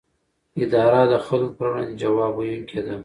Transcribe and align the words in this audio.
اداره 0.63 1.01
د 1.11 1.13
خلکو 1.25 1.53
پر 1.57 1.67
وړاندې 1.69 1.99
ځواب 2.01 2.33
ویونکې 2.37 2.81
ده. 2.85 2.95